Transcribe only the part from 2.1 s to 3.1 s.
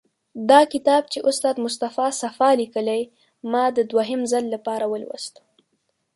صفا لیکلی،